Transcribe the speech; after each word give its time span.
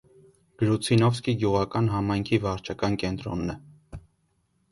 Գրուցինովսկի 0.61 1.33
գյուղական 1.43 1.91
համայնքի 1.95 2.41
վարչական 2.47 2.97
կենտրոնն 3.05 3.55
է։ 3.57 4.01